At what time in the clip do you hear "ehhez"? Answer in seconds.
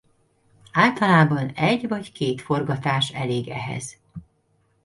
3.49-3.97